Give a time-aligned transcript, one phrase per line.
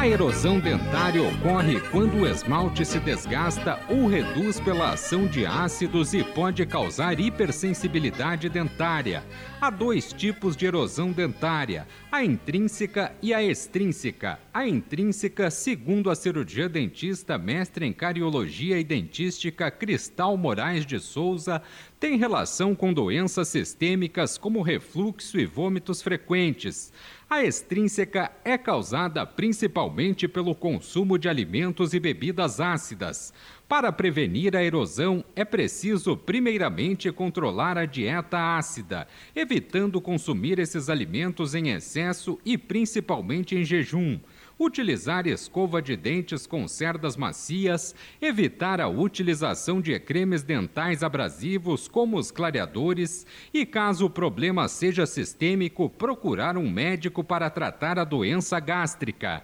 [0.00, 6.14] A erosão dentária ocorre quando o esmalte se desgasta ou reduz pela ação de ácidos
[6.14, 9.22] e pode causar hipersensibilidade dentária.
[9.60, 14.40] Há dois tipos de erosão dentária: a intrínseca e a extrínseca.
[14.54, 21.60] A intrínseca, segundo a cirurgia dentista mestre em cariologia e dentística Cristal Moraes de Souza,
[22.00, 26.90] tem relação com doenças sistêmicas como refluxo e vômitos frequentes.
[27.32, 33.32] A extrínseca é causada principalmente pelo consumo de alimentos e bebidas ácidas.
[33.68, 41.54] Para prevenir a erosão, é preciso, primeiramente, controlar a dieta ácida, evitando consumir esses alimentos
[41.54, 44.18] em excesso e principalmente em jejum
[44.60, 52.18] utilizar escova de dentes com cerdas macias, evitar a utilização de cremes dentais abrasivos como
[52.18, 58.60] os clareadores e, caso o problema seja sistêmico, procurar um médico para tratar a doença
[58.60, 59.42] gástrica.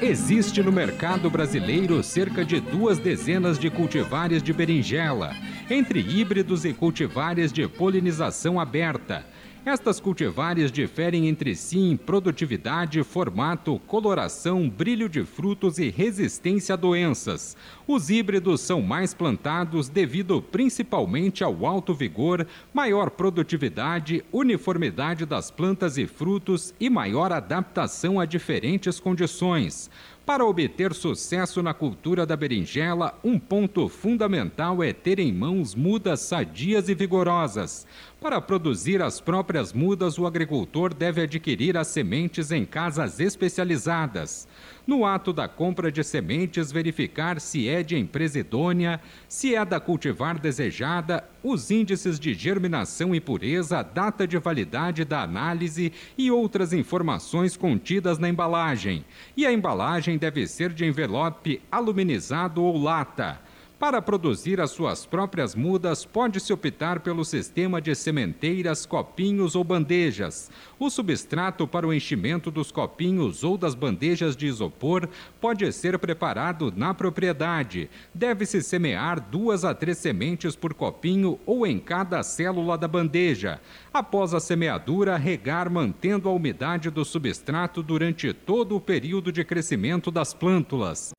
[0.00, 5.34] Existe no mercado brasileiro cerca de duas dezenas de cultivares de berinjela,
[5.68, 9.26] entre híbridos e cultivares de polinização aberta.
[9.68, 16.76] Estas cultivares diferem entre si em produtividade, formato, coloração, brilho de frutos e resistência a
[16.76, 17.54] doenças.
[17.86, 25.98] Os híbridos são mais plantados devido principalmente ao alto vigor, maior produtividade, uniformidade das plantas
[25.98, 29.90] e frutos e maior adaptação a diferentes condições.
[30.28, 36.20] Para obter sucesso na cultura da berinjela, um ponto fundamental é ter em mãos mudas
[36.20, 37.86] sadias e vigorosas.
[38.20, 44.48] Para produzir as próprias mudas, o agricultor deve adquirir as sementes em casas especializadas.
[44.84, 49.78] No ato da compra de sementes, verificar se é de empresa idônea, se é da
[49.78, 56.72] cultivar desejada, os índices de germinação e pureza, data de validade da análise e outras
[56.72, 59.04] informações contidas na embalagem.
[59.36, 63.38] E a embalagem deve ser de envelope aluminizado ou lata.
[63.78, 70.50] Para produzir as suas próprias mudas, pode-se optar pelo sistema de sementeiras, copinhos ou bandejas.
[70.80, 75.08] O substrato para o enchimento dos copinhos ou das bandejas de isopor
[75.40, 77.88] pode ser preparado na propriedade.
[78.12, 83.60] Deve-se semear duas a três sementes por copinho ou em cada célula da bandeja.
[83.94, 90.10] Após a semeadura, regar mantendo a umidade do substrato durante todo o período de crescimento
[90.10, 91.12] das plântulas.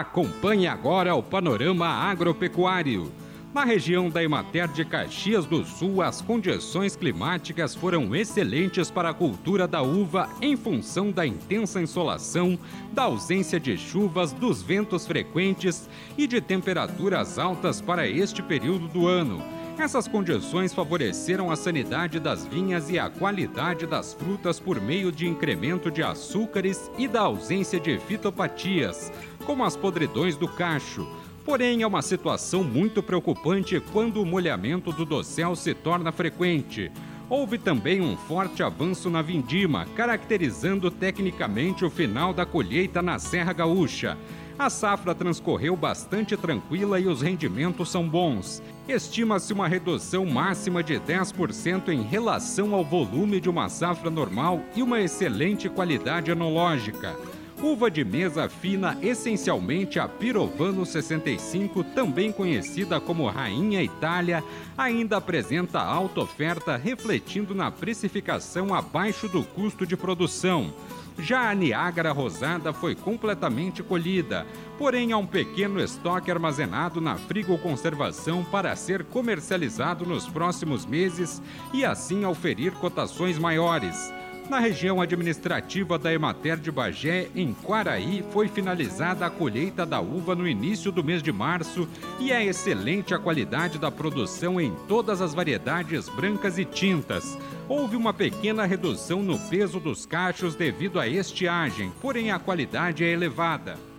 [0.00, 3.12] Acompanhe agora o panorama agropecuário.
[3.52, 9.14] Na região da Emater de Caxias do Sul, as condições climáticas foram excelentes para a
[9.14, 12.58] cultura da uva em função da intensa insolação,
[12.94, 19.06] da ausência de chuvas, dos ventos frequentes e de temperaturas altas para este período do
[19.06, 19.42] ano.
[19.80, 25.26] Essas condições favoreceram a sanidade das vinhas e a qualidade das frutas por meio de
[25.26, 29.10] incremento de açúcares e da ausência de fitopatias,
[29.44, 31.06] como as podridões do cacho.
[31.44, 36.90] Porém, é uma situação muito preocupante quando o molhamento do dossel se torna frequente.
[37.28, 43.52] Houve também um forte avanço na vindima, caracterizando tecnicamente o final da colheita na Serra
[43.52, 44.18] Gaúcha.
[44.58, 48.62] A safra transcorreu bastante tranquila e os rendimentos são bons.
[48.86, 54.82] Estima-se uma redução máxima de 10% em relação ao volume de uma safra normal e
[54.82, 57.16] uma excelente qualidade enológica.
[57.62, 64.42] Uva de mesa fina, essencialmente a Pirovano 65, também conhecida como Rainha Itália,
[64.78, 70.72] ainda apresenta alta oferta, refletindo na precificação abaixo do custo de produção.
[71.18, 74.46] Já a Niágara Rosada foi completamente colhida,
[74.78, 81.42] porém há um pequeno estoque armazenado na frigoconservação para ser comercializado nos próximos meses
[81.74, 84.10] e assim oferir cotações maiores.
[84.50, 90.34] Na região administrativa da Emater de Bagé, em Quaraí, foi finalizada a colheita da uva
[90.34, 91.88] no início do mês de março
[92.18, 97.38] e é excelente a qualidade da produção em todas as variedades brancas e tintas.
[97.68, 103.12] Houve uma pequena redução no peso dos cachos devido à estiagem, porém a qualidade é
[103.12, 103.89] elevada.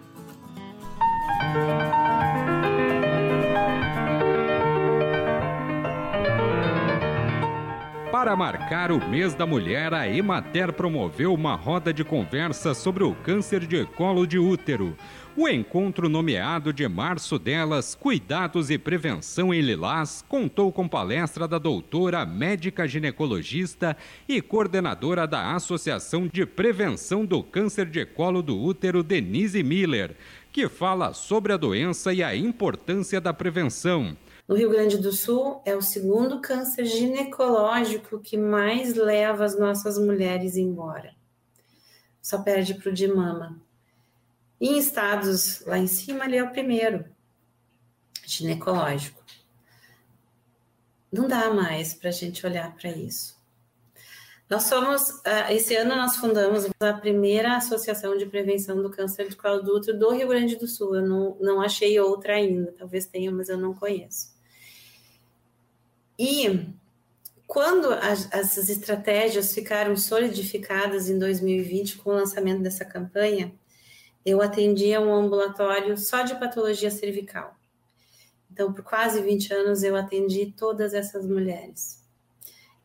[8.32, 13.14] Para marcar o mês da mulher, a Emater promoveu uma roda de conversa sobre o
[13.14, 14.96] câncer de colo de útero.
[15.36, 21.58] O encontro nomeado de março delas, Cuidados e Prevenção em Lilás, contou com palestra da
[21.58, 23.98] doutora médica ginecologista
[24.30, 30.16] e coordenadora da Associação de Prevenção do Câncer de Colo do Útero, Denise Miller,
[30.54, 34.16] que fala sobre a doença e a importância da prevenção.
[34.52, 39.98] No Rio Grande do Sul, é o segundo câncer ginecológico que mais leva as nossas
[39.98, 41.16] mulheres embora.
[42.22, 43.62] Só perde para o de mama.
[44.60, 47.06] em estados lá em cima, ele é o primeiro,
[48.26, 49.24] ginecológico.
[51.10, 53.40] Não dá mais para a gente olhar para isso.
[54.50, 59.38] Nós somos, ah, esse ano nós fundamos a primeira associação de prevenção do câncer de
[59.38, 60.98] colo do útero do Rio Grande do Sul.
[60.98, 64.31] Eu não, não achei outra ainda, talvez tenha, mas eu não conheço.
[66.22, 66.68] E
[67.48, 73.52] quando as, essas estratégias ficaram solidificadas em 2020 com o lançamento dessa campanha,
[74.24, 77.56] eu atendia um ambulatório só de patologia cervical.
[78.52, 82.02] Então, por quase 20 anos, eu atendi todas essas mulheres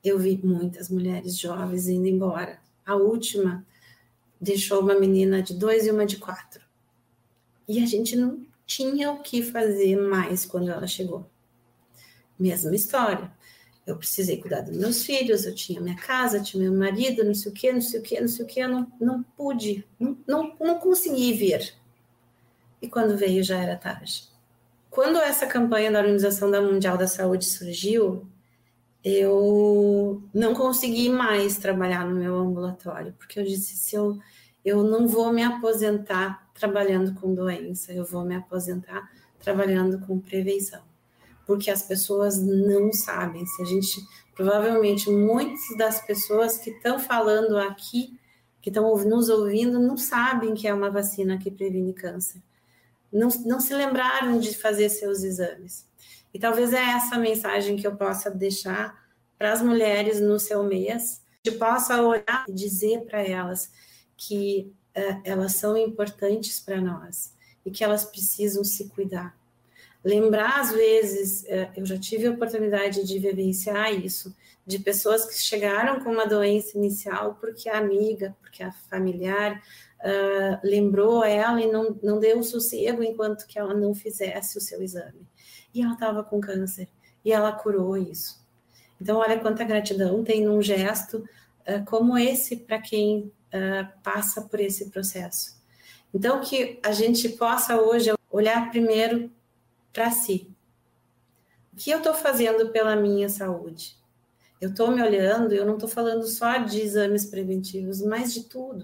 [0.08, 2.60] eu vi muitas mulheres jovens indo embora.
[2.84, 3.66] A última
[4.40, 6.64] deixou uma menina de dois e uma de quatro.
[7.66, 11.28] E a gente não tinha o que fazer mais quando ela chegou.
[12.38, 13.30] Mesma história.
[13.86, 17.52] Eu precisei cuidar dos meus filhos, eu tinha minha casa, tinha meu marido, não sei
[17.52, 20.18] o que, não sei o que, não sei o que, eu não, não pude, não,
[20.26, 21.72] não, não consegui vir.
[22.82, 24.24] E quando veio já era tarde.
[24.90, 28.26] Quando essa campanha da Organização Mundial da Saúde surgiu,
[29.04, 34.18] eu não consegui mais trabalhar no meu ambulatório, porque eu disse: se eu,
[34.64, 40.82] eu não vou me aposentar trabalhando com doença, eu vou me aposentar trabalhando com prevenção.
[41.46, 43.46] Porque as pessoas não sabem.
[43.46, 44.04] Se a gente,
[44.34, 48.18] provavelmente, muitas das pessoas que estão falando aqui,
[48.60, 52.42] que estão nos ouvindo, não sabem que é uma vacina que previne câncer.
[53.12, 55.86] Não, não se lembraram de fazer seus exames.
[56.34, 59.06] E talvez é essa mensagem que eu possa deixar
[59.38, 63.70] para as mulheres no seu mês, que possa olhar e dizer para elas
[64.16, 67.32] que uh, elas são importantes para nós
[67.64, 69.36] e que elas precisam se cuidar.
[70.06, 74.32] Lembrar, às vezes, uh, eu já tive a oportunidade de vivenciar isso,
[74.64, 79.60] de pessoas que chegaram com uma doença inicial porque a amiga, porque a familiar
[80.00, 84.80] uh, lembrou ela e não, não deu sossego enquanto que ela não fizesse o seu
[84.80, 85.26] exame
[85.74, 86.88] e ela estava com câncer
[87.24, 88.40] e ela curou isso.
[89.00, 94.60] Então, olha quanta gratidão tem num gesto uh, como esse para quem uh, passa por
[94.60, 95.56] esse processo.
[96.14, 99.30] Então, que a gente possa hoje olhar primeiro
[99.96, 100.54] para si.
[101.72, 103.96] O que eu estou fazendo pela minha saúde?
[104.60, 108.82] Eu estou me olhando, eu não estou falando só de exames preventivos, mas de tudo.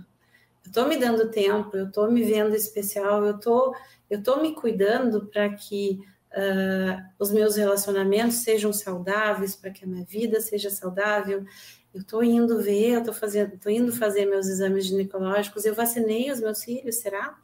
[0.65, 3.77] Eu estou me dando tempo, eu estou me vendo especial, eu tô,
[4.09, 6.01] estou me cuidando para que
[6.33, 11.45] uh, os meus relacionamentos sejam saudáveis, para que a minha vida seja saudável.
[11.93, 16.31] Eu estou indo ver, eu estou fazendo, estou indo fazer meus exames ginecológicos, eu vacinei
[16.31, 17.39] os meus filhos, será?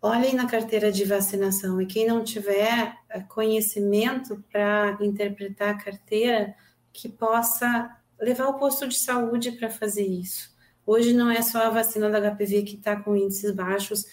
[0.00, 6.54] Olhem na carteira de vacinação e quem não tiver ah, conhecimento para interpretar a carteira,
[6.92, 10.56] que possa levar o posto de saúde para fazer isso.
[10.86, 14.06] Hoje não é só a vacina da HPV que está com índices baixos,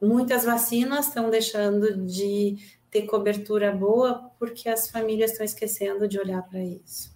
[0.00, 2.56] muitas vacinas estão deixando de
[2.90, 7.14] ter cobertura boa porque as famílias estão esquecendo de olhar para isso.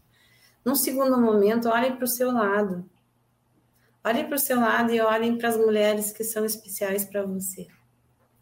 [0.64, 2.88] Num segundo momento, olhem para o seu lado.
[4.04, 7.66] Olhem para o seu lado e olhem para as mulheres que são especiais para você.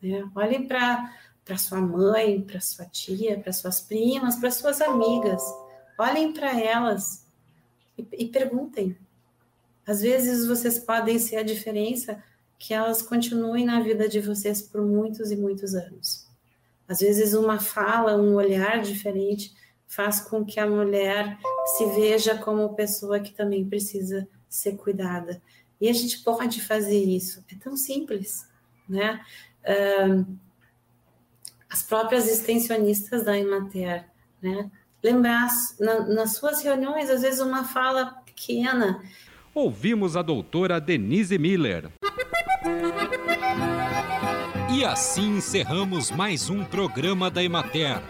[0.03, 0.29] Né?
[0.35, 5.43] Olhem para sua mãe, para sua tia, para suas primas, para suas amigas.
[5.99, 7.27] Olhem para elas
[7.97, 8.97] e, e perguntem.
[9.87, 12.23] Às vezes vocês podem ser a diferença
[12.59, 16.29] que elas continuem na vida de vocês por muitos e muitos anos.
[16.89, 19.53] Às vezes, uma fala, um olhar diferente
[19.89, 21.39] faz com que a mulher
[21.77, 25.43] se veja como pessoa que também precisa ser cuidada.
[25.81, 28.47] E a gente pode fazer isso, é tão simples,
[28.89, 29.21] né?
[31.71, 34.05] As próprias extensionistas da Imater,
[34.43, 34.71] né?
[35.03, 35.49] Lembrar
[35.81, 39.03] na, nas suas reuniões, às vezes, uma fala pequena.
[39.55, 41.91] Ouvimos a doutora Denise Miller.
[44.71, 48.01] E assim encerramos mais um programa da Emater.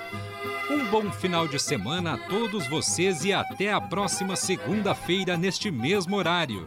[0.71, 6.17] Um bom final de semana a todos vocês e até a próxima segunda-feira neste mesmo
[6.17, 6.67] horário.